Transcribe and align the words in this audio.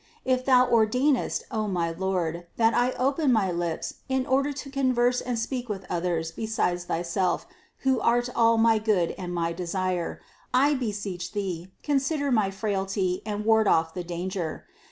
If 0.25 0.45
Thou 0.45 0.65
ordainest, 0.65 1.43
O 1.51 1.67
my 1.67 1.91
Lord, 1.91 2.47
that 2.57 2.73
I 2.73 2.93
open 2.93 3.31
my 3.31 3.51
lips 3.51 3.97
in 4.09 4.25
order 4.25 4.51
to 4.51 4.71
converse 4.71 5.21
and 5.21 5.37
speak 5.37 5.69
with 5.69 5.85
others 5.91 6.31
besides 6.31 6.85
Thyself 6.85 7.45
who 7.81 7.99
art 8.01 8.27
all 8.35 8.57
my 8.57 8.79
good 8.79 9.11
and 9.15 9.31
my 9.31 9.53
desire, 9.53 10.19
I 10.55 10.73
beseech 10.73 11.33
Thee, 11.33 11.71
consider 11.83 12.31
my 12.31 12.49
frailty 12.49 13.21
and 13.27 13.45
ward 13.45 13.67
off 13.67 13.93
the 13.93 14.03
danger. 14.03 14.65